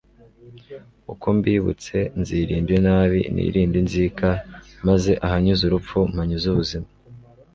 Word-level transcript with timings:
uko 1.11 1.25
mbibutse 1.37 1.97
nzirinda 2.19 2.71
inabi, 2.79 3.21
nirinde 3.33 3.77
inzika, 3.83 4.27
maze 4.87 5.11
ahanyuze 5.25 5.61
urupfu 5.65 5.97
mpanyuze 6.13 6.47
ubuzima 6.49 6.87